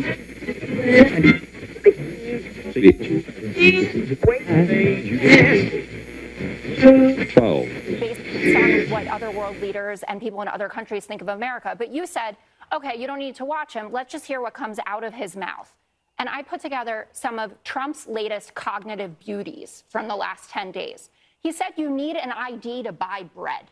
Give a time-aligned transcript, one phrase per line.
[8.55, 11.75] on what other world leaders and people in other countries think of America.
[11.77, 12.37] But you said,
[12.71, 13.91] okay, you don't need to watch him.
[13.91, 15.75] Let's just hear what comes out of his mouth.
[16.17, 21.09] And I put together some of Trump's latest cognitive beauties from the last 10 days.
[21.41, 23.65] He said you need an ID to buy bread.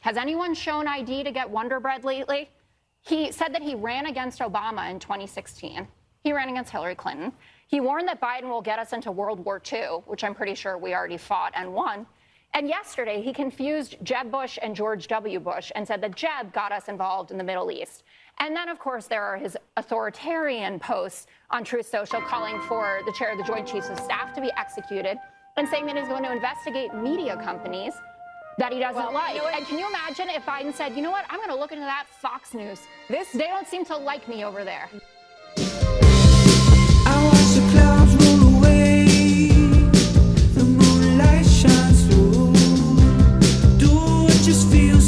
[0.00, 2.50] Has anyone shown ID to get Wonder Bread lately?
[3.02, 5.86] He said that he ran against Obama in 2016.
[6.22, 7.32] He ran against Hillary Clinton.
[7.66, 10.78] He warned that Biden will get us into World War II, which I'm pretty sure
[10.78, 12.06] we already fought and won.
[12.54, 15.40] And yesterday, he confused Jeb Bush and George W.
[15.40, 18.04] Bush and said that Jeb got us involved in the Middle East.
[18.38, 23.12] And then, of course, there are his authoritarian posts on Truth Social calling for the
[23.12, 25.16] chair of the Joint Chiefs of Staff to be executed
[25.56, 27.94] and saying that he's going to investigate media companies
[28.58, 29.34] that he doesn't Well, like.
[29.34, 31.56] you know and can you imagine if Biden said, you know what, I'm going to
[31.56, 32.80] look into that Fox News.
[33.08, 34.88] This, they don't seem to like me over there.
[37.06, 39.04] I watch the clouds roll away.
[40.54, 42.52] The moonlight shines through.
[43.78, 45.01] Do just feels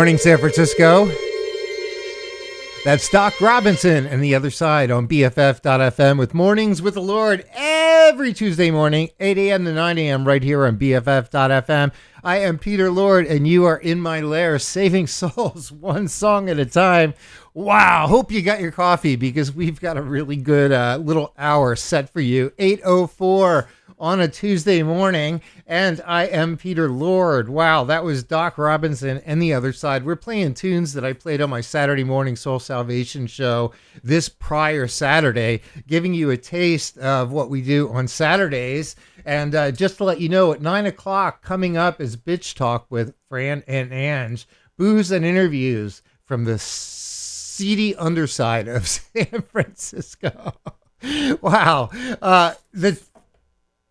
[0.00, 1.10] morning, San Francisco.
[2.86, 7.44] That's Doc Robinson and the other side on BFF.FM with Mornings with the Lord.
[8.10, 9.66] every Tuesday morning, 8 a.m.
[9.66, 11.92] to 9 a.m., right here on BFF.FM.
[12.24, 16.58] I am Peter Lord, and you are in my lair, saving souls one song at
[16.58, 17.12] a time.
[17.52, 21.76] Wow, hope you got your coffee because we've got a really good uh, little hour
[21.76, 22.52] set for you.
[22.58, 23.68] 804
[24.00, 27.50] on a Tuesday morning, and I am Peter Lord.
[27.50, 30.06] Wow, that was Doc Robinson and the other side.
[30.06, 34.88] We're playing tunes that I played on my Saturday morning Soul Salvation show this prior
[34.88, 38.96] Saturday, giving you a taste of what we do on Saturdays.
[39.26, 42.86] And uh, just to let you know, at nine o'clock coming up is Bitch Talk
[42.88, 44.48] with Fran and Ange,
[44.78, 50.54] booze and interviews from the seedy underside of San Francisco.
[51.42, 51.90] wow.
[52.22, 53.00] Uh, the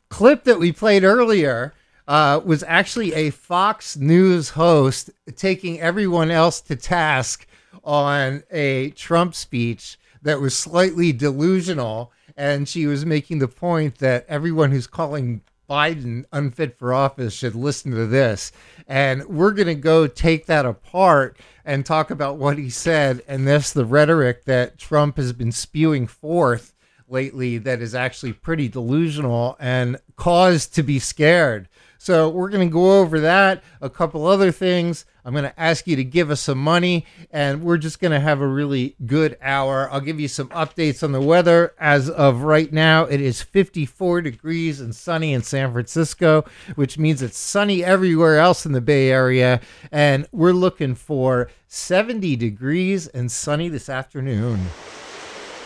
[0.09, 1.73] clip that we played earlier
[2.07, 7.47] uh, was actually a Fox News host taking everyone else to task
[7.83, 12.11] on a Trump speech that was slightly delusional.
[12.35, 17.53] And she was making the point that everyone who's calling Biden unfit for office should
[17.53, 18.51] listen to this.
[18.87, 23.47] And we're going to go take that apart and talk about what he said and
[23.47, 26.73] this the rhetoric that Trump has been spewing forth
[27.09, 31.67] lately that is actually pretty delusional and cause to be scared.
[32.01, 35.05] So we're going to go over that, a couple other things.
[35.25, 38.21] I'm going to ask you to give us some money, and we're just going to
[38.21, 39.89] have a really good hour.
[39.91, 41.75] I'll give you some updates on the weather.
[41.77, 46.45] As of right now, it is 54 degrees and sunny in San Francisco,
[46.75, 49.59] which means it's sunny everywhere else in the Bay Area.
[49.91, 54.67] And we're looking for 70 degrees and sunny this afternoon.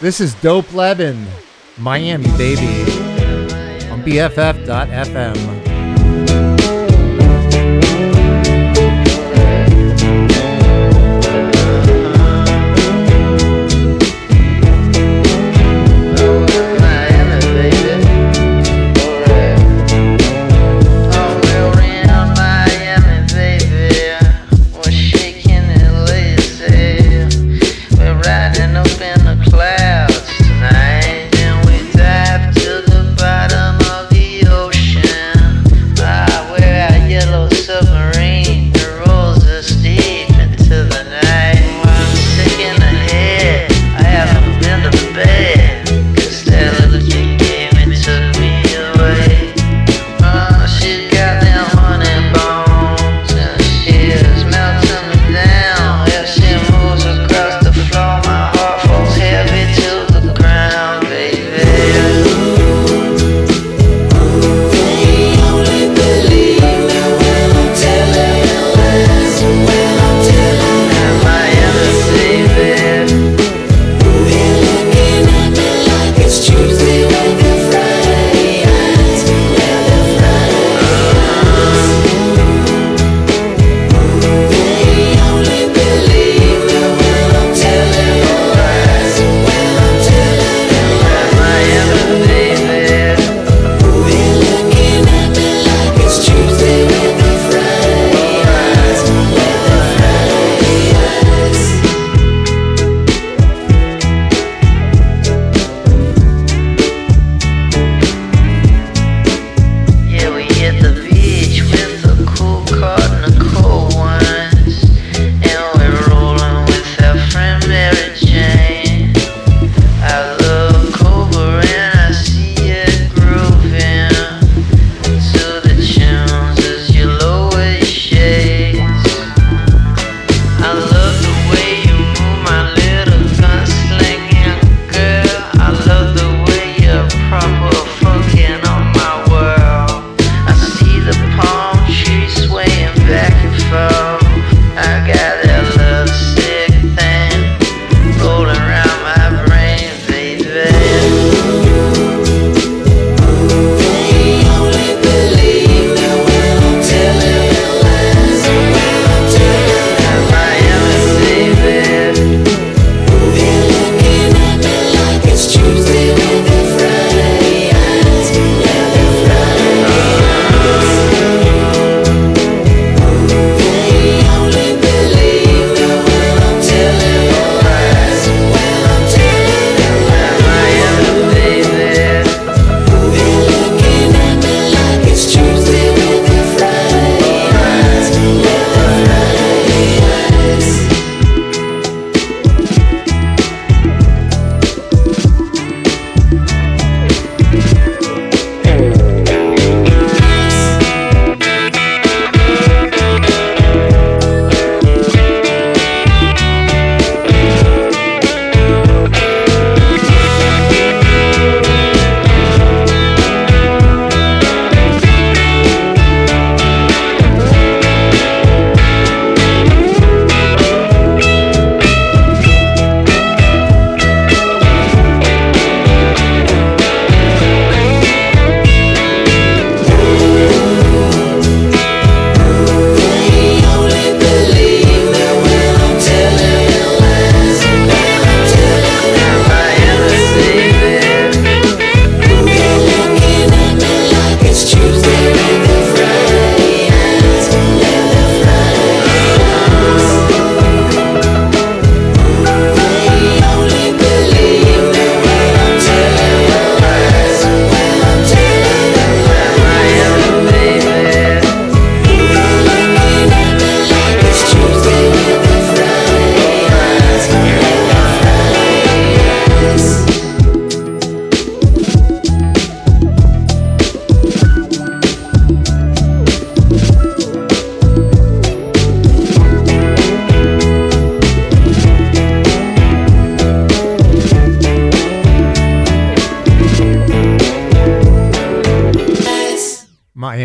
[0.01, 1.25] This is Dope Lemon,
[1.77, 2.83] Miami Baby,
[3.89, 5.72] on BFF.FM.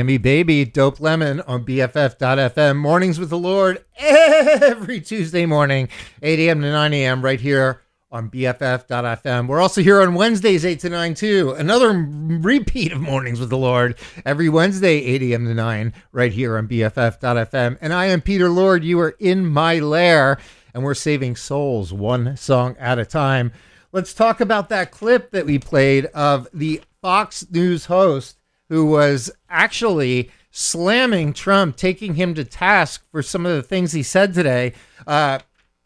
[0.03, 2.77] Me Baby, Dope Lemon on BFF.FM.
[2.77, 5.89] Mornings with the Lord every Tuesday morning,
[6.23, 6.61] 8 a.m.
[6.63, 7.23] to 9 a.m.
[7.23, 9.49] right here on BFF.FM.
[9.49, 11.51] We're also here on Wednesdays, 8 to 9 too.
[11.53, 15.45] Another repeat of Mornings with the Lord every Wednesday, 8 a.m.
[15.47, 17.79] to 9 right here on BFF.FM.
[17.81, 18.85] And I am Peter Lord.
[18.85, 20.39] You are in my lair
[20.73, 23.53] and we're saving souls one song at a time.
[23.93, 28.38] Let's talk about that clip that we played of the Fox News host
[28.69, 34.03] who was actually slamming Trump, taking him to task for some of the things he
[34.03, 34.73] said today.
[35.07, 35.39] Uh,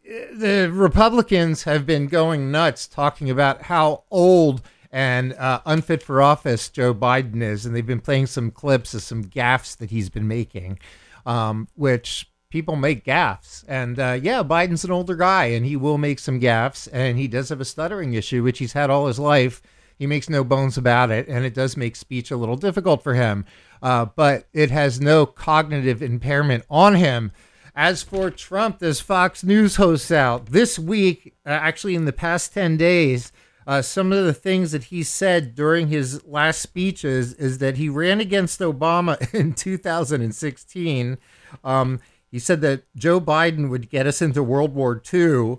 [0.04, 6.68] the Republicans have been going nuts talking about how old and uh, unfit for office
[6.68, 10.28] Joe Biden is, and they've been playing some clips of some gaffes that he's been
[10.28, 10.78] making,
[11.24, 13.64] um, which people make gaffes.
[13.66, 17.26] And uh, yeah, Biden's an older guy, and he will make some gaffes, and he
[17.26, 19.62] does have a stuttering issue, which he's had all his life.
[20.02, 23.14] He makes no bones about it, and it does make speech a little difficult for
[23.14, 23.44] him.
[23.80, 27.30] Uh, but it has no cognitive impairment on him.
[27.76, 32.52] As for Trump, this Fox News hosts out this week, uh, actually in the past
[32.52, 33.30] 10 days,
[33.64, 37.88] uh, some of the things that he said during his last speeches is that he
[37.88, 41.16] ran against Obama in 2016.
[41.62, 45.58] Um, he said that Joe Biden would get us into World War II,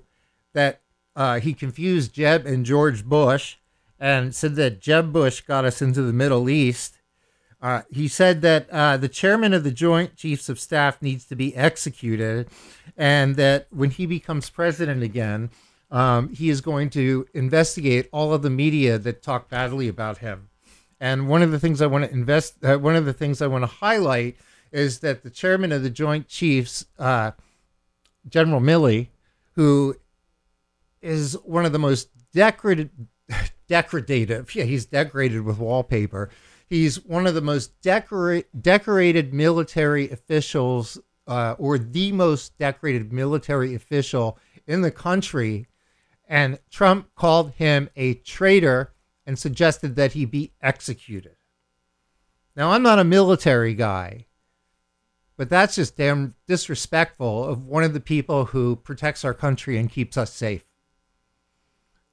[0.51, 0.81] that
[1.15, 3.55] uh, he confused Jeb and George Bush,
[4.03, 6.99] and said that Jeb Bush got us into the Middle East.
[7.61, 11.37] Uh, he said that uh, the chairman of the Joint Chiefs of Staff needs to
[11.37, 12.49] be executed,
[12.97, 15.51] and that when he becomes president again,
[15.89, 20.49] um, he is going to investigate all of the media that talk badly about him.
[20.99, 23.47] And one of the things I want to invest, uh, one of the things I
[23.47, 24.35] want to highlight
[24.73, 27.31] is that the chairman of the Joint Chiefs, uh,
[28.27, 29.07] General Milley,
[29.53, 29.95] who
[31.01, 32.89] is one of the most decorated
[33.67, 34.53] decorative.
[34.55, 36.29] Yeah, he's decorated with wallpaper.
[36.67, 43.75] He's one of the most decorate, decorated military officials, uh, or the most decorated military
[43.75, 45.67] official in the country.
[46.27, 48.93] And Trump called him a traitor
[49.25, 51.35] and suggested that he be executed.
[52.55, 54.27] Now, I'm not a military guy,
[55.37, 59.89] but that's just damn disrespectful of one of the people who protects our country and
[59.89, 60.63] keeps us safe.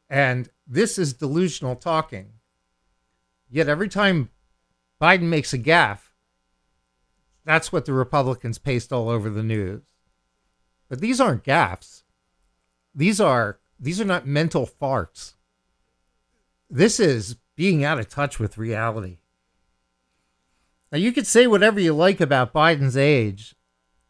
[0.09, 2.31] And this is delusional talking.
[3.51, 4.31] Yet every time
[5.03, 6.13] Biden makes a gaffe,
[7.45, 9.83] that's what the Republicans paste all over the news.
[10.89, 12.05] But these aren't gaffes.
[12.95, 15.35] These are these are not mental farts.
[16.69, 19.19] This is being out of touch with reality.
[20.93, 23.57] Now you could say whatever you like about Biden's age,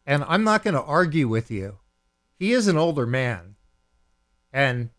[0.05, 1.77] and I'm not going to argue with you.
[2.37, 3.55] He is an older man.
[4.51, 4.89] And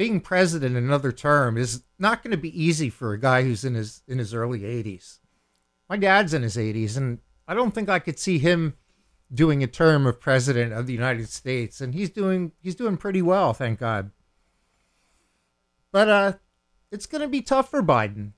[0.00, 3.74] being president another term is not going to be easy for a guy who's in
[3.74, 5.18] his in his early 80s.
[5.90, 8.78] My dad's in his 80s and I don't think I could see him
[9.30, 13.20] doing a term of president of the United States and he's doing he's doing pretty
[13.20, 14.10] well, thank God.
[15.92, 16.32] But uh
[16.90, 18.32] it's going to be tough for Biden.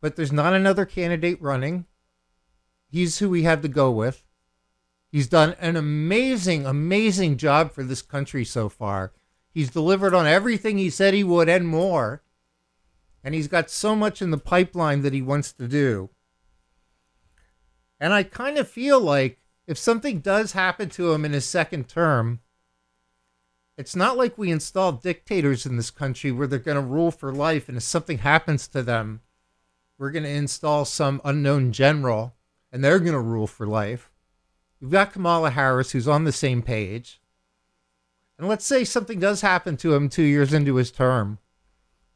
[0.00, 1.86] But there's not another candidate running.
[2.88, 4.22] He's who we have to go with.
[5.10, 9.14] He's done an amazing amazing job for this country so far
[9.54, 12.24] He's delivered on everything he said he would and more.
[13.22, 16.10] And he's got so much in the pipeline that he wants to do.
[18.00, 21.88] And I kind of feel like if something does happen to him in his second
[21.88, 22.40] term,
[23.78, 27.32] it's not like we install dictators in this country where they're going to rule for
[27.32, 27.68] life.
[27.68, 29.20] And if something happens to them,
[29.98, 32.34] we're going to install some unknown general
[32.72, 34.10] and they're going to rule for life.
[34.80, 37.20] We've got Kamala Harris, who's on the same page.
[38.38, 41.38] And let's say something does happen to him two years into his term.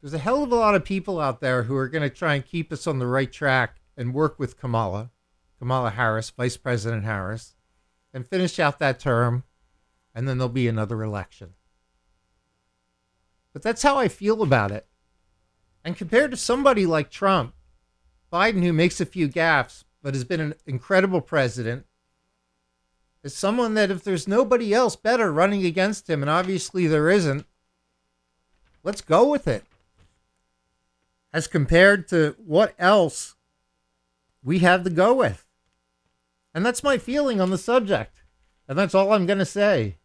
[0.01, 2.35] There's a hell of a lot of people out there who are going to try
[2.35, 5.11] and keep us on the right track and work with Kamala,
[5.59, 7.55] Kamala Harris, Vice President Harris,
[8.13, 9.43] and finish out that term,
[10.15, 11.53] and then there'll be another election.
[13.51, 14.87] But that's how I feel about it.
[15.83, 17.53] And compared to somebody like Trump,
[18.31, 21.85] Biden, who makes a few gaffes, but has been an incredible president,
[23.23, 27.45] is someone that if there's nobody else better running against him, and obviously there isn't,
[28.83, 29.63] let's go with it.
[31.31, 33.35] As compared to what else
[34.43, 35.45] we have to go with.
[36.53, 38.23] And that's my feeling on the subject.
[38.67, 39.95] And that's all I'm going to say.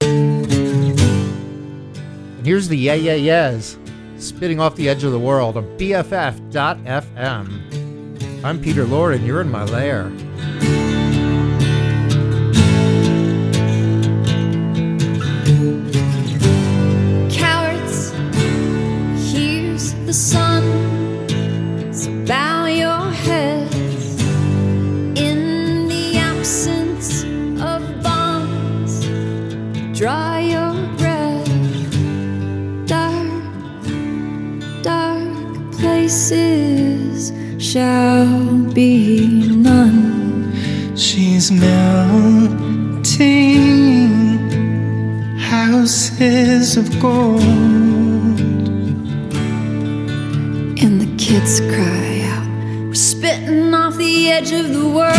[0.00, 0.46] And
[2.46, 3.78] here's the yeah, yeah, yeahs
[4.16, 6.44] spitting off the edge of the world on BFF.FM.
[8.44, 10.12] I'm Peter Lord, and you're in my lair.
[20.08, 20.64] the sun.
[21.92, 24.22] So bow your heads
[25.20, 27.24] in the absence
[27.60, 29.04] of bonds.
[29.98, 31.46] Draw your breath.
[32.86, 33.42] Dark,
[34.82, 37.30] dark places
[37.62, 40.56] shall be none.
[40.96, 42.88] She's melting
[45.38, 48.17] houses of gold.
[51.28, 52.48] Kids cry out,
[52.86, 55.17] We're spitting off the edge of the world.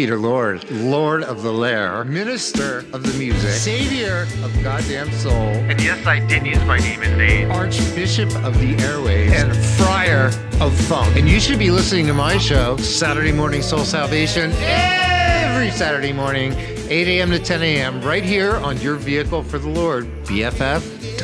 [0.00, 5.78] Peter Lord, Lord of the Lair, Minister of the Music, Savior of Goddamn Soul, And
[5.78, 7.50] yes, I did use my name in vain.
[7.50, 11.16] Archbishop of the Airways, and Friar of Funk.
[11.16, 16.54] And you should be listening to my show, Saturday Morning Soul Salvation, every Saturday morning,
[16.88, 17.30] 8 a.m.
[17.32, 21.20] to 10 a.m., right here on your vehicle for the Lord, BFF.FM.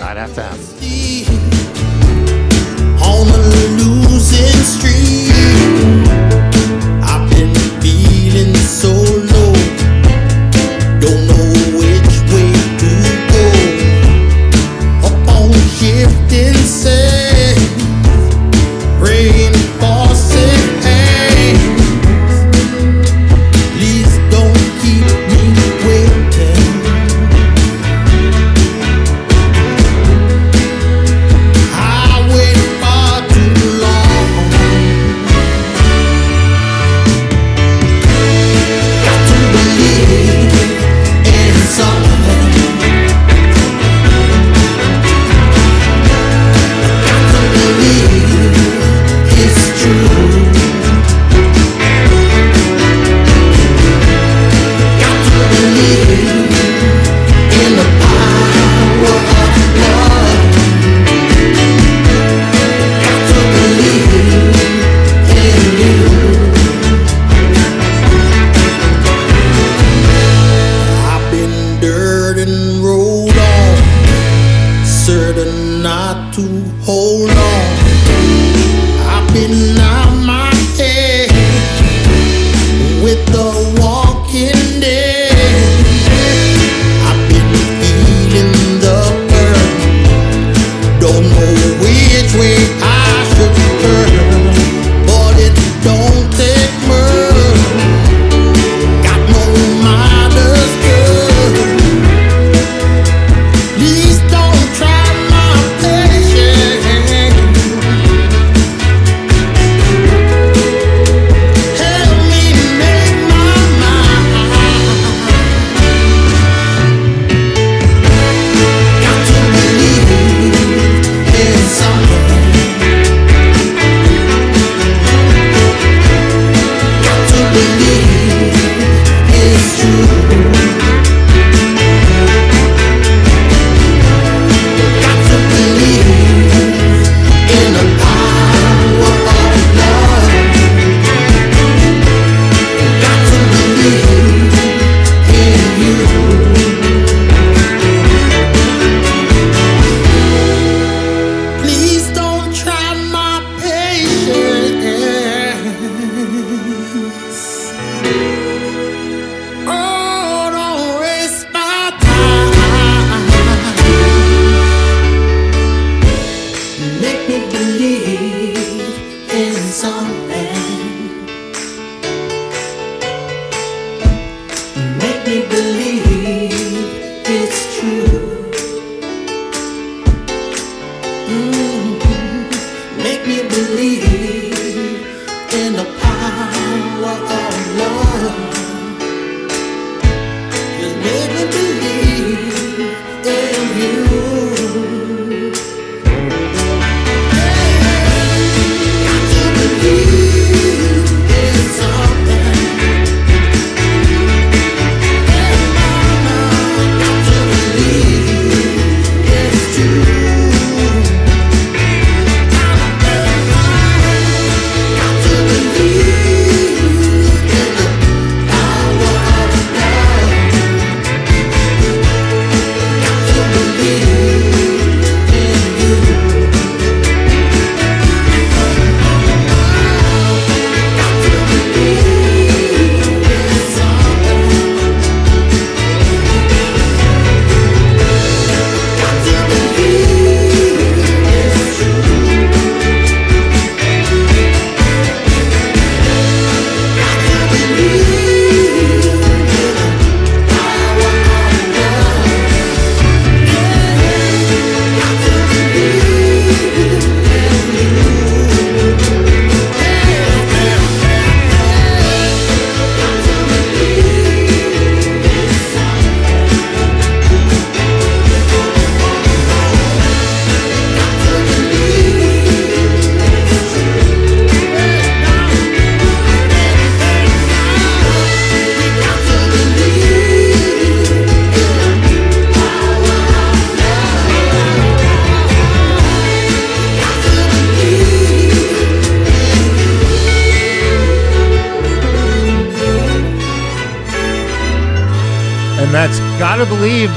[3.01, 3.39] on a
[3.79, 6.26] losing streak.
[8.37, 9.53] Feeling so low,
[11.01, 11.36] don't know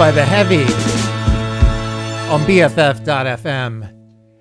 [0.09, 0.63] by The Heavy
[2.33, 3.93] on BFF.FM.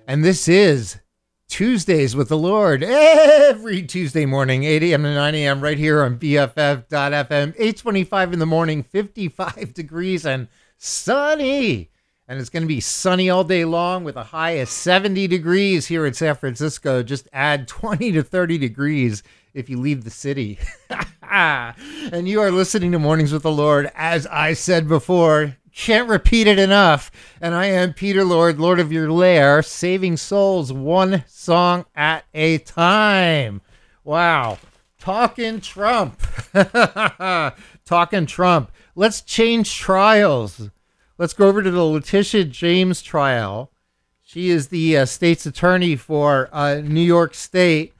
[0.07, 0.99] And this is
[1.47, 5.03] Tuesdays with the Lord every Tuesday morning, 8 a.m.
[5.03, 5.61] to 9 a.m.
[5.61, 7.53] right here on BFF.FM.
[7.55, 10.47] 825 in the morning, 55 degrees and
[10.79, 11.91] sunny.
[12.27, 15.85] And it's going to be sunny all day long with a high of 70 degrees
[15.85, 17.03] here in San Francisco.
[17.03, 19.21] Just add 20 to 30 degrees
[19.53, 20.57] if you leave the city.
[21.29, 23.91] and you are listening to Mornings with the Lord.
[23.95, 27.09] As I said before, can't repeat it enough.
[27.39, 32.57] And I am Peter Lord, Lord of your lair, saving souls one song at a
[32.57, 33.61] time.
[34.03, 34.57] Wow.
[34.99, 36.19] Talking Trump.
[37.85, 38.71] Talking Trump.
[38.93, 40.69] Let's change trials.
[41.17, 43.71] Let's go over to the Letitia James trial.
[44.21, 47.93] She is the uh, state's attorney for uh, New York State.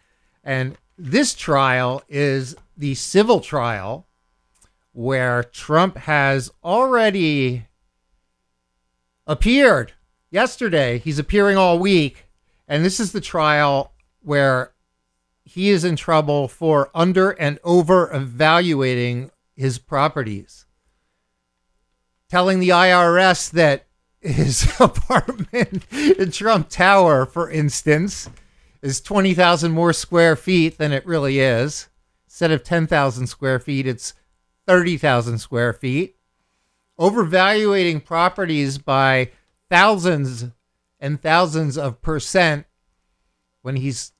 [0.43, 4.05] And this trial is the civil trial
[4.91, 7.67] where Trump has already
[9.29, 9.93] appeared
[10.31, 10.97] yesterday.
[10.97, 12.25] He's appearing all week.
[12.67, 14.73] And this is the trial where
[15.43, 20.65] he is in trouble for under and over evaluating his properties.
[22.29, 23.85] Telling the IRS that
[24.19, 28.29] his apartment in Trump Tower, for instance,
[28.81, 31.87] is 20,000 more square feet than it really is.
[32.27, 34.13] Instead of 10,000 square feet, it's
[34.67, 36.15] 30,000 square feet.
[36.99, 39.31] Overvaluating properties by
[39.69, 40.47] thousands
[40.99, 42.65] and thousands of percent
[43.61, 44.11] when he's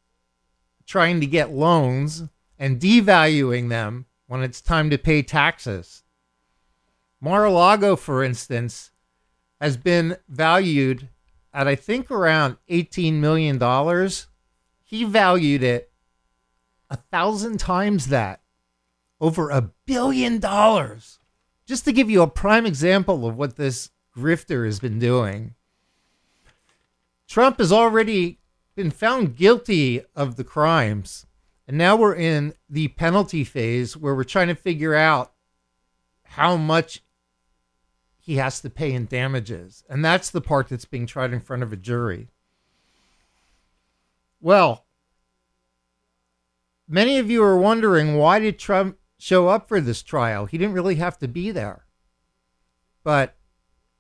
[0.85, 2.23] trying to get loans
[2.57, 6.03] and devaluing them when it's time to pay taxes.
[7.19, 8.91] Mar-a-Lago, for instance,
[9.59, 11.09] has been valued
[11.53, 14.09] at I think around $18 million.
[14.83, 15.91] He valued it
[16.89, 18.41] a thousand times that,
[19.19, 21.18] over a billion dollars.
[21.69, 25.53] Just to give you a prime example of what this grifter has been doing.
[27.27, 28.39] Trump has already
[28.75, 31.27] been found guilty of the crimes.
[31.67, 35.31] And now we're in the penalty phase where we're trying to figure out
[36.23, 37.03] how much
[38.17, 39.83] he has to pay in damages.
[39.87, 42.29] And that's the part that's being tried in front of a jury.
[44.41, 44.85] Well,
[46.87, 50.47] many of you are wondering why did Trump show up for this trial?
[50.47, 51.85] He didn't really have to be there.
[53.03, 53.35] But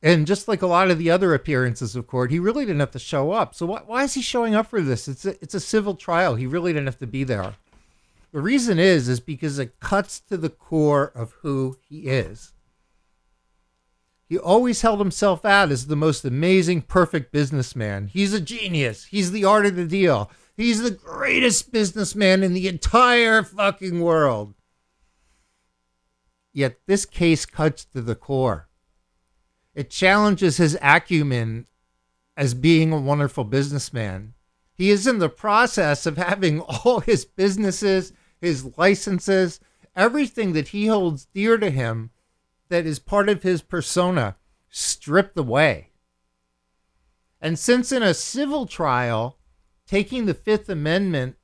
[0.01, 2.91] and just like a lot of the other appearances of court, he really didn't have
[2.91, 3.53] to show up.
[3.53, 5.07] So why, why is he showing up for this?
[5.07, 6.35] It's a, it's a civil trial.
[6.35, 7.55] He really didn't have to be there.
[8.31, 12.53] The reason is is because it cuts to the core of who he is.
[14.29, 18.07] He always held himself out as the most amazing, perfect businessman.
[18.07, 19.05] He's a genius.
[19.05, 20.29] He's the art of the deal.
[20.55, 24.53] He's the greatest businessman in the entire fucking world.
[26.51, 28.67] Yet this case cuts to the core.
[29.75, 31.67] It challenges his acumen
[32.35, 34.33] as being a wonderful businessman.
[34.73, 39.59] He is in the process of having all his businesses, his licenses,
[39.95, 42.11] everything that he holds dear to him
[42.69, 44.37] that is part of his persona
[44.69, 45.89] stripped away.
[47.41, 49.37] And since in a civil trial,
[49.85, 51.35] taking the Fifth Amendment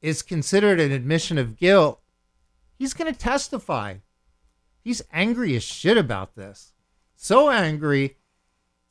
[0.00, 2.00] is considered an admission of guilt,
[2.78, 3.96] he's going to testify.
[4.80, 6.72] He's angry as shit about this.
[7.16, 8.16] So angry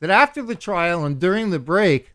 [0.00, 2.14] that after the trial and during the break,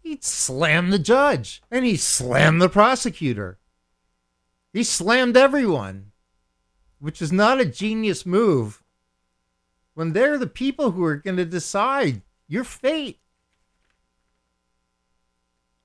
[0.00, 3.58] he slammed the judge and he slammed the prosecutor.
[4.72, 6.12] He slammed everyone,
[7.00, 8.82] which is not a genius move
[9.94, 13.18] when they're the people who are going to decide your fate.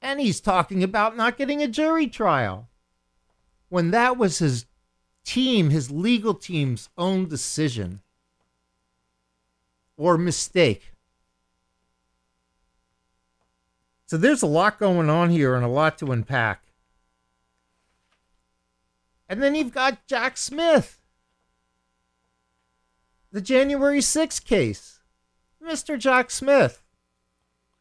[0.02, 2.67] And he's talking about not getting a jury trial
[3.72, 4.66] when that was his
[5.24, 8.02] team, his legal team's own decision
[9.96, 10.92] or mistake.
[14.08, 16.64] So there's a lot going on here and a lot to unpack.
[19.30, 21.02] And then you've got Jack Smith,
[23.32, 25.00] the January 6th case,
[25.66, 25.98] Mr.
[25.98, 26.84] Jack Smith,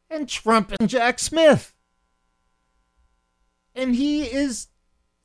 [0.08, 1.74] and Trump and Jack Smith.
[3.74, 4.68] And he is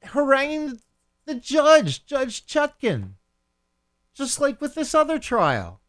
[0.07, 0.79] haranguing
[1.25, 3.13] the judge, Judge Chutkan,
[4.13, 5.81] just like with this other trial.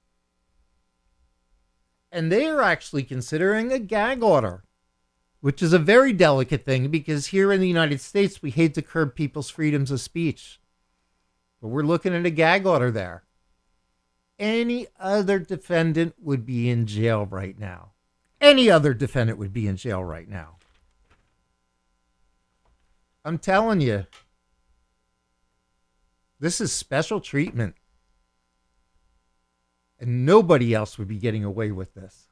[2.11, 4.65] And they are actually considering a gag order,
[5.41, 8.83] which is a very delicate thing because here in the United States, we hate to
[8.83, 10.61] curb people's freedoms of speech.
[11.61, 13.25] But we're looking at a gag order there.
[14.39, 17.93] Any other defendant would be in jail right now.
[18.41, 20.56] Any other defendant would be in jail right now.
[23.27, 24.07] I'm telling you,
[26.39, 27.75] this is special treatment.
[29.99, 32.29] And nobody else would be getting away with this.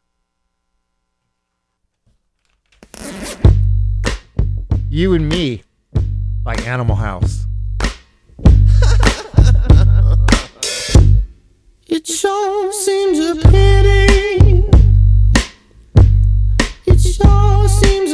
[4.88, 5.64] You and Me
[6.44, 7.46] by Animal House.
[11.86, 14.64] It sure seems a pity.
[16.86, 18.13] It sure seems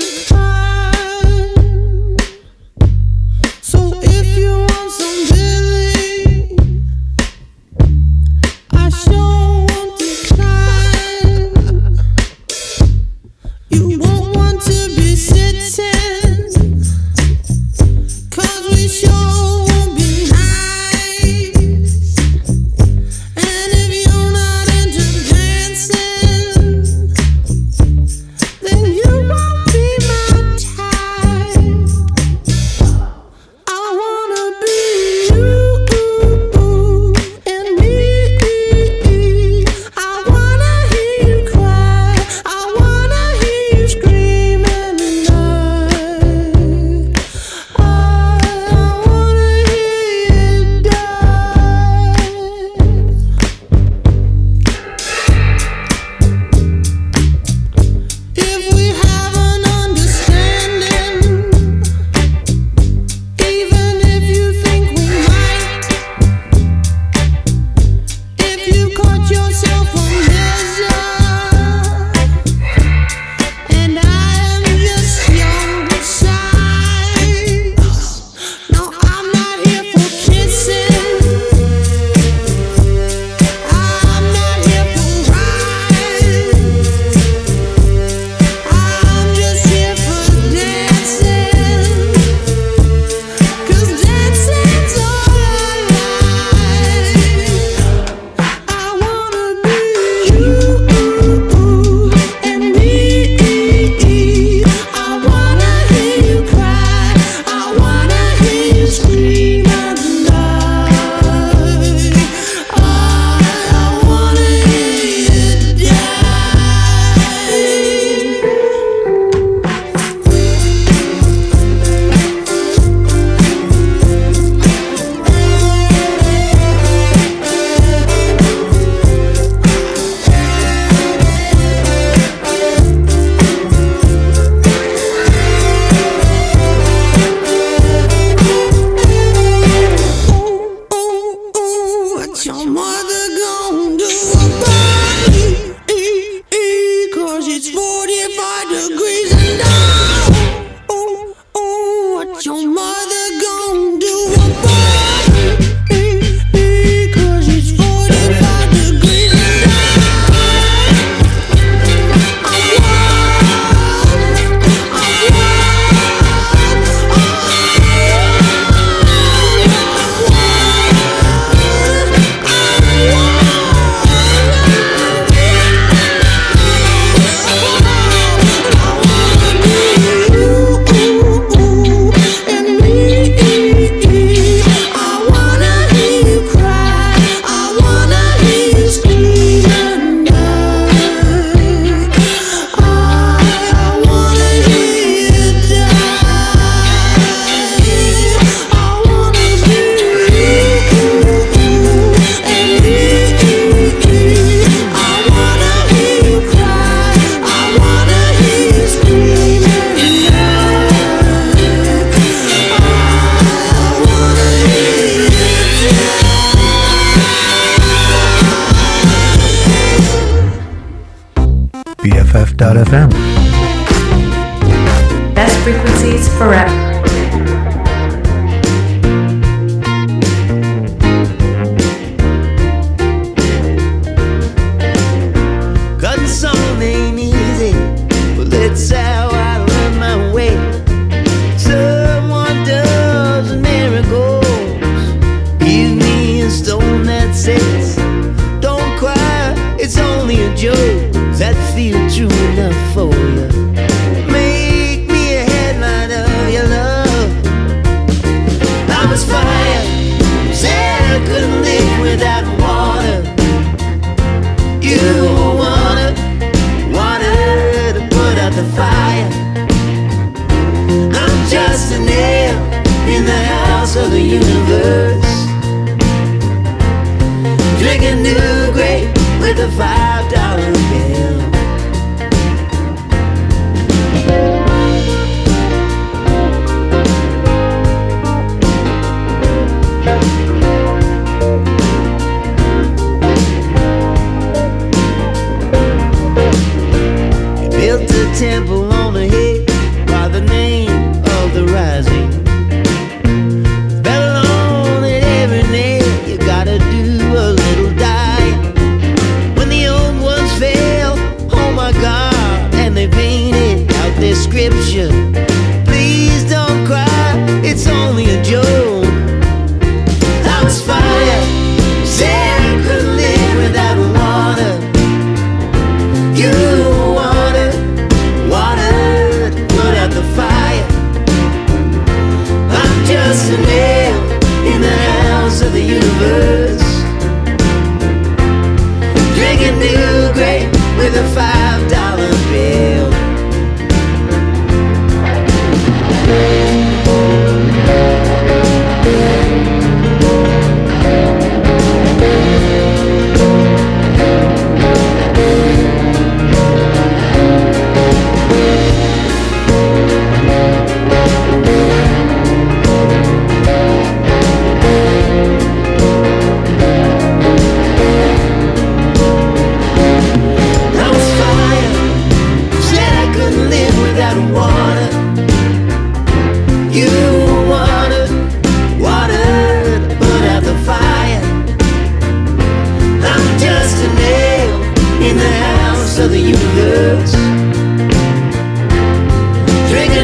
[278.22, 279.08] new grape
[279.40, 281.39] with a five dollar bill.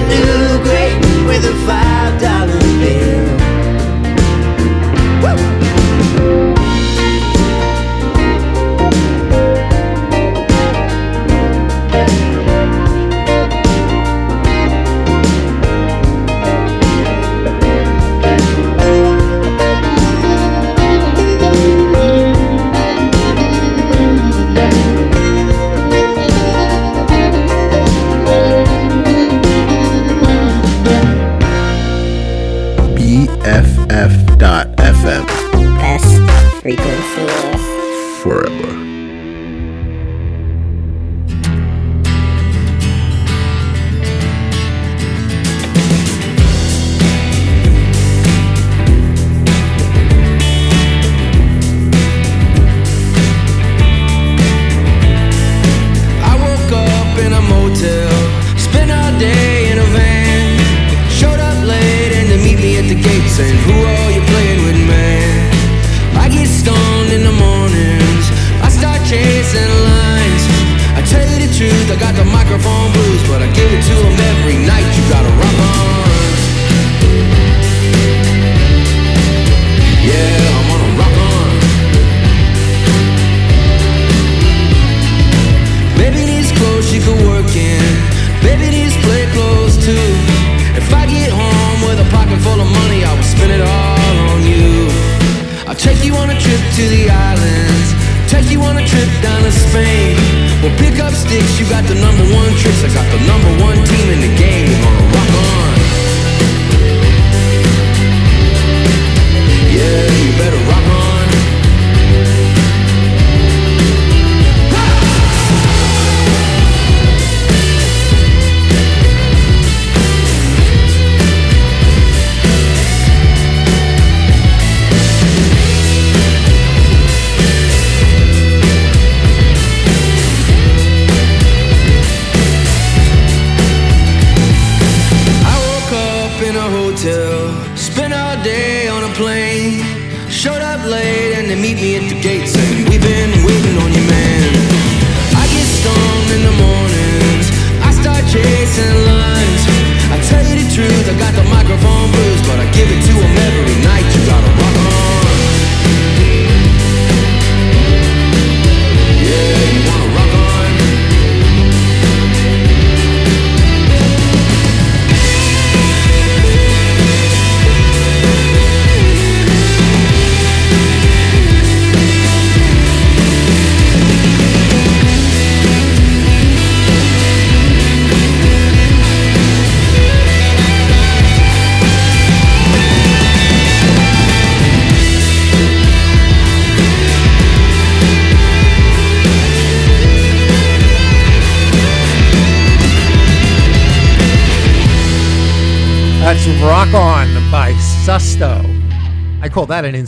[0.09, 2.36] do great with a five dollar.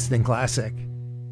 [0.09, 0.73] Instant classic.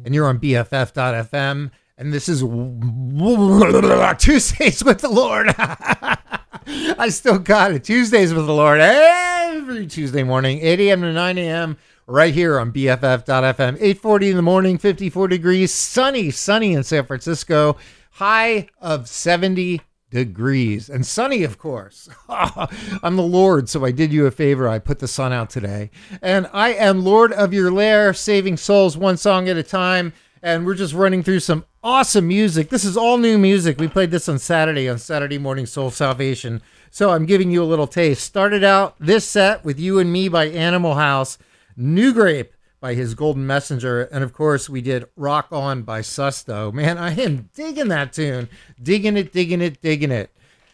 [0.05, 2.41] And you're on BFF.FM, and this is
[4.19, 5.47] Tuesdays with the Lord.
[5.57, 7.83] I still got it.
[7.83, 11.01] Tuesdays with the Lord every Tuesday morning, 8 a.m.
[11.01, 11.77] to 9 a.m.
[12.05, 13.77] right here on BFF.FM.
[13.77, 17.77] 840 in the morning, 54 degrees, sunny, sunny in San Francisco,
[18.11, 22.09] high of 70 degrees and sunny, of course.
[22.29, 24.67] I'm the Lord, so I did you a favor.
[24.67, 25.91] I put the sun out today.
[26.21, 30.13] And I am Lord of your lair, saving souls one song at a time.
[30.41, 32.69] And we're just running through some awesome music.
[32.69, 33.79] This is all new music.
[33.79, 36.61] We played this on Saturday, on Saturday Morning Soul Salvation.
[36.89, 38.23] So I'm giving you a little taste.
[38.23, 41.37] Started out this set with You and Me by Animal House,
[41.75, 46.71] Nu-Grape by his Golden Messenger, and of course we did Rock On by Susto.
[46.71, 48.49] Man, I am digging that tune.
[48.81, 50.31] Digging it, digging it, digging it,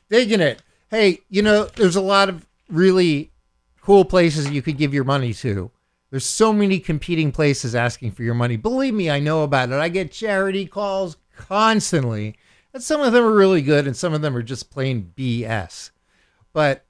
[0.10, 0.62] digging it.
[0.89, 3.32] Hey, you know, there's a lot of really
[3.82, 5.72] cool places you could give your money to.
[6.10, 8.56] There's so many competing places asking for your money.
[8.56, 9.76] Believe me, I know about it.
[9.76, 12.38] I get charity calls constantly,
[12.74, 15.89] and some of them are really good, and some of them are just plain BS.
[16.51, 16.86] But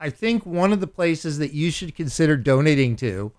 [0.00, 3.32] I think one of the places that you should consider donating to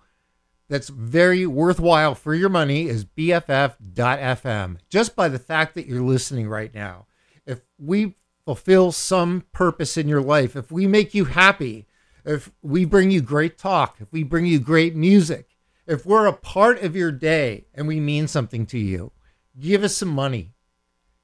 [0.68, 4.76] that's very worthwhile for your money is BFF.FM.
[4.88, 7.06] Just by the fact that you're listening right now.
[7.46, 11.86] If we fulfill some purpose in your life, if we make you happy,
[12.24, 15.56] if we bring you great talk, if we bring you great music,
[15.86, 19.12] if we're a part of your day and we mean something to you,
[19.58, 20.52] give us some money.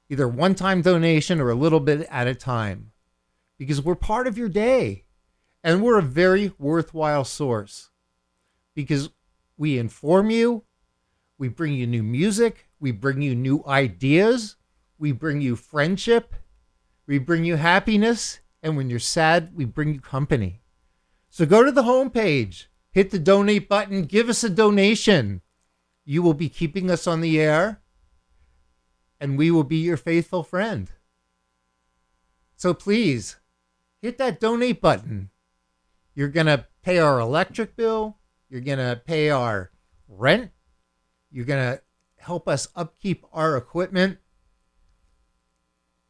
[0.08, 2.92] Either one time donation or a little bit at a time.
[3.58, 5.04] Because we're part of your day.
[5.62, 7.90] And we're a very worthwhile source.
[8.74, 9.10] Because
[9.56, 10.64] we inform you,
[11.38, 14.56] we bring you new music, we bring you new ideas,
[14.98, 16.34] we bring you friendship,
[17.06, 20.62] we bring you happiness, and when you're sad, we bring you company.
[21.30, 25.42] So go to the homepage, hit the donate button, give us a donation.
[26.04, 27.80] You will be keeping us on the air,
[29.20, 30.90] and we will be your faithful friend.
[32.56, 33.36] So please
[34.00, 35.30] hit that donate button.
[36.14, 38.18] You're going to pay our electric bill,
[38.48, 39.70] you're going to pay our
[40.08, 40.50] rent.
[41.30, 41.82] You're going to
[42.16, 44.18] help us upkeep our equipment.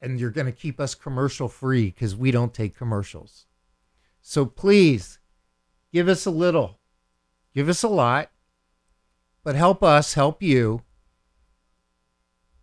[0.00, 3.46] And you're going to keep us commercial free because we don't take commercials.
[4.20, 5.18] So please
[5.92, 6.78] give us a little,
[7.54, 8.30] give us a lot,
[9.42, 10.82] but help us help you.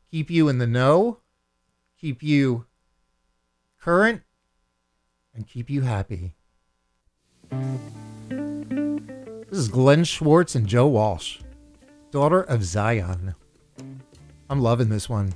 [0.10, 1.20] Keep you in the know,
[2.00, 2.66] keep you
[3.80, 4.24] current,
[5.34, 6.36] and keep you happy.
[9.52, 11.42] This is Glenn Schwartz and Joe Walsh,
[12.10, 13.36] daughter of Zion.
[14.50, 15.34] I'm loving this one.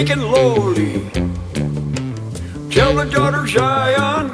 [0.00, 0.92] Making lowly.
[2.70, 4.28] Tell the daughter Zion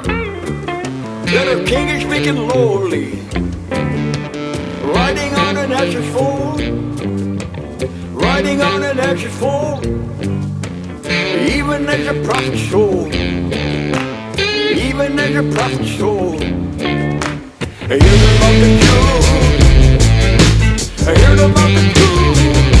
[1.31, 3.19] that her king is making lowly.
[4.95, 6.55] Riding on an ashes foal,
[8.13, 9.85] riding on an ashes foal,
[11.55, 13.07] even as a prophet soul,
[14.87, 16.39] even as a prophet soul.
[17.91, 19.07] Hear about the Jew.
[21.09, 22.76] I heard about the crew.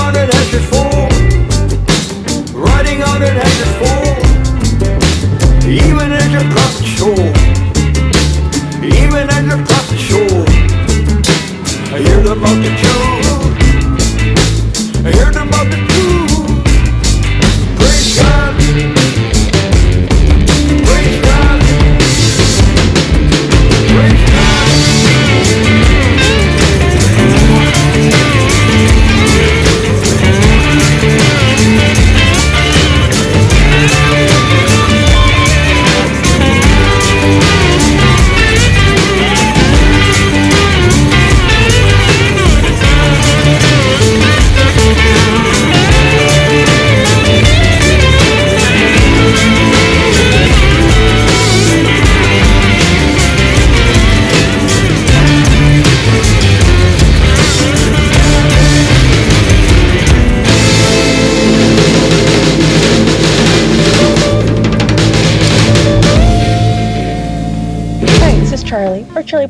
[0.00, 1.08] on.
[2.54, 3.89] Riding on an as before.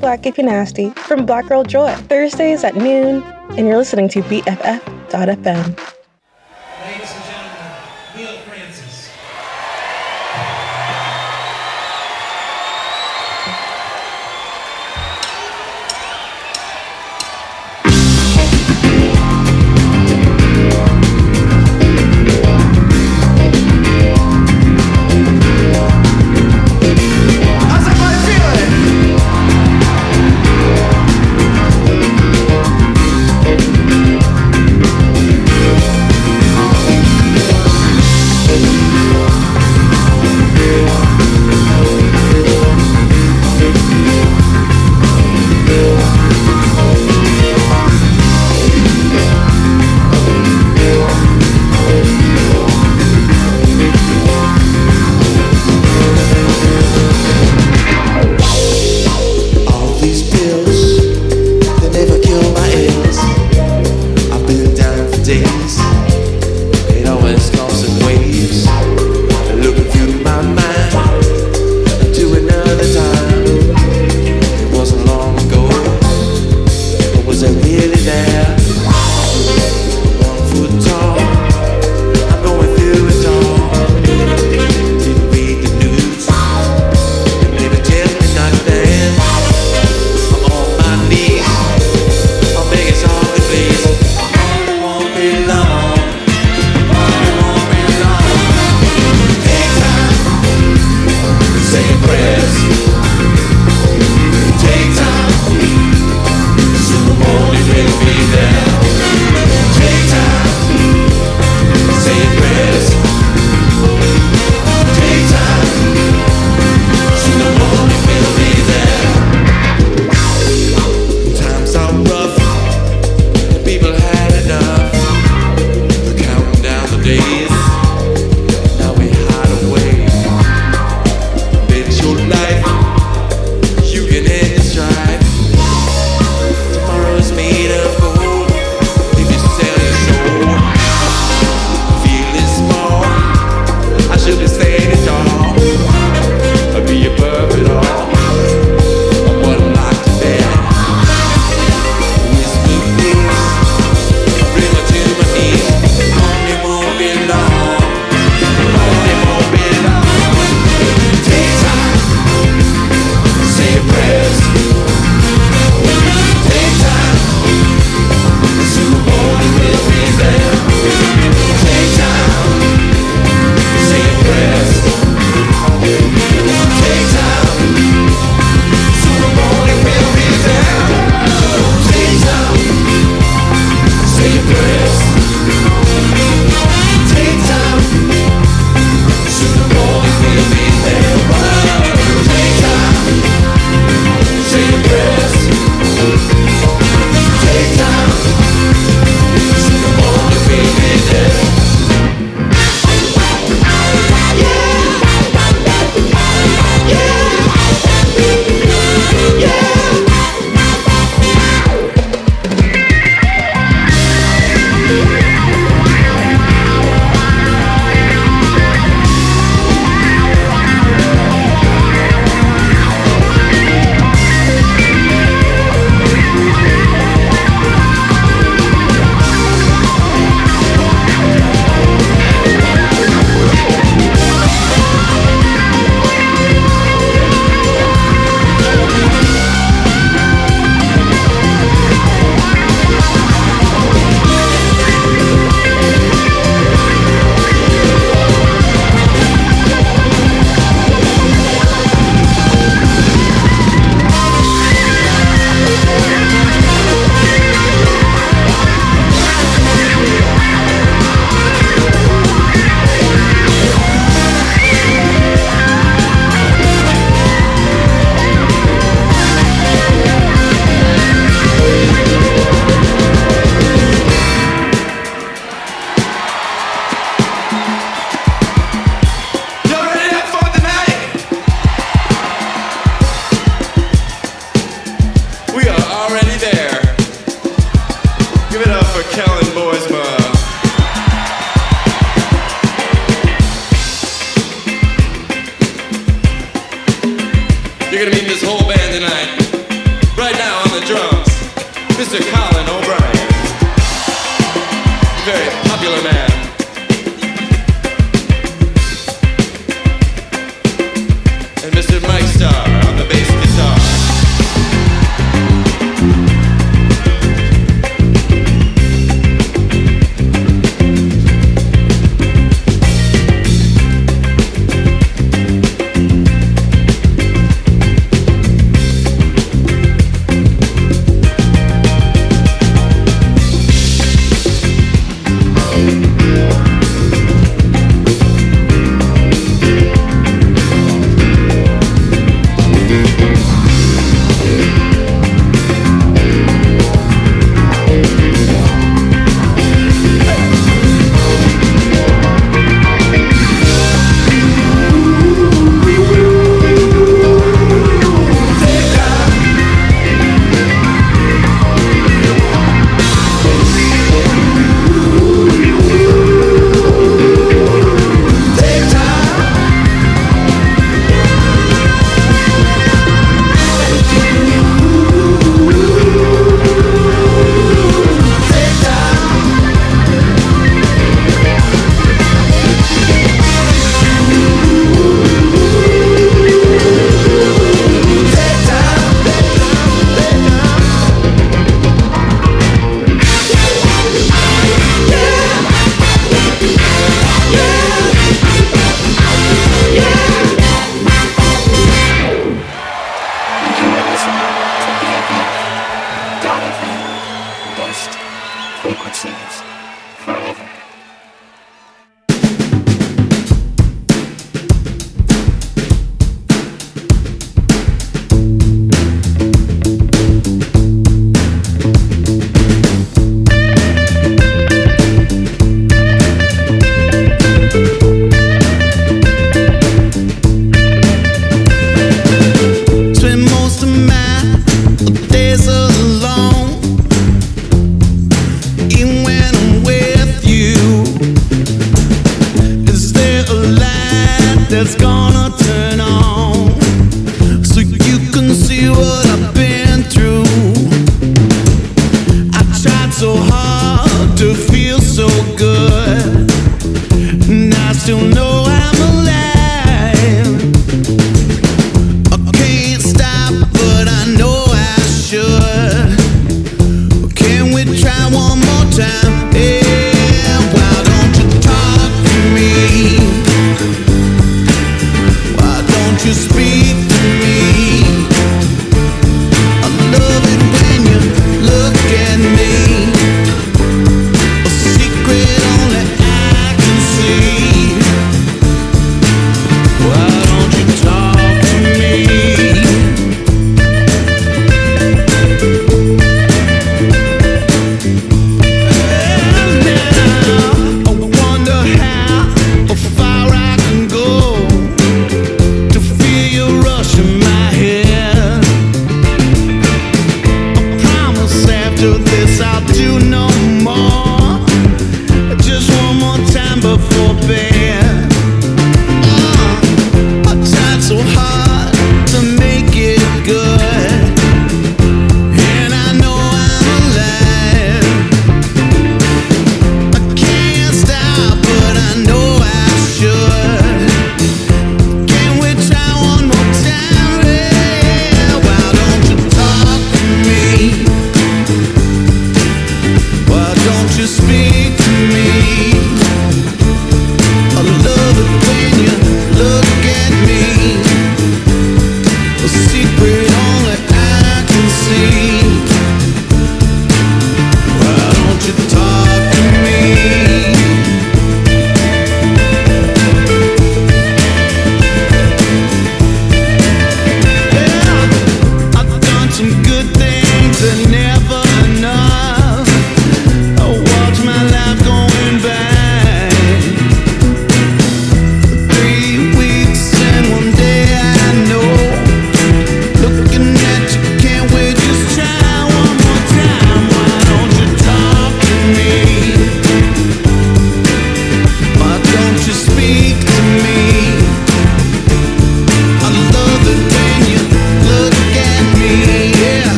[0.00, 1.94] Black if you're nasty, from Black Girl Joy.
[2.08, 5.87] Thursdays at noon, and you're listening to BFF.fm.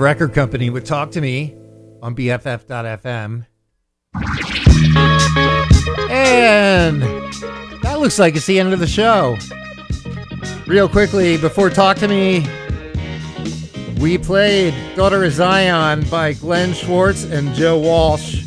[0.00, 1.54] record company would talk to me
[2.02, 3.46] on BFF.fm.
[6.10, 7.02] And
[7.82, 9.36] that looks like it's the end of the show.
[10.66, 12.46] Real quickly, before Talk to Me,
[14.00, 18.44] we played Daughter of Zion by Glenn Schwartz and Joe Walsh.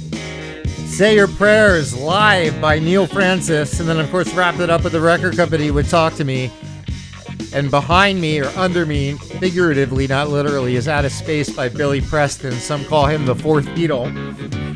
[0.86, 3.80] Say Your Prayers live by Neal Francis.
[3.80, 6.52] And then, of course, wrapped it up with the record company would Talk to Me.
[7.54, 12.02] And behind me, or under me, figuratively, not literally, is Out of Space by Billy
[12.02, 12.54] Preston.
[12.54, 14.12] Some call him the fourth Beatle.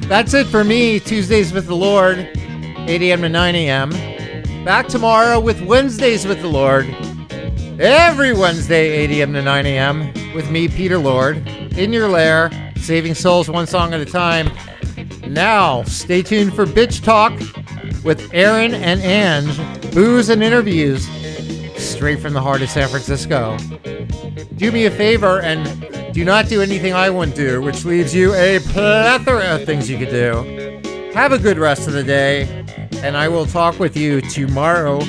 [0.07, 0.99] That's it for me.
[0.99, 3.21] Tuesdays with the Lord, 8 a.m.
[3.23, 3.89] to 9 a.m.
[4.63, 6.85] Back tomorrow with Wednesdays with the Lord.
[7.79, 9.33] Every Wednesday, 8 a.m.
[9.33, 10.33] to 9 a.m.
[10.35, 11.37] with me, Peter Lord,
[11.75, 14.51] in your lair, saving souls one song at a time.
[15.27, 17.33] Now, stay tuned for Bitch Talk
[18.03, 21.09] with Aaron and Ange, booze and interviews
[21.97, 23.57] straight from the heart of San Francisco.
[24.55, 28.35] Do me a favor and do not do anything I wouldn't do, which leaves you
[28.35, 30.79] a plethora of things you could do.
[31.15, 32.43] Have a good rest of the day,
[33.01, 34.99] and I will talk with you tomorrow